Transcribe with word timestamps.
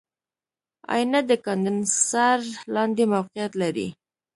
آئینه 0.93 1.19
د 1.29 1.31
کاندنسر 1.45 2.37
لاندې 2.73 3.03
موقعیت 3.13 3.51
لري. 3.61 3.87